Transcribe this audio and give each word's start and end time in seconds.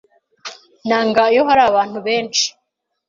Nanga 0.87 1.23
iyo 1.33 1.41
hari 1.49 1.61
abantu 1.69 1.97
benshi. 2.07 2.45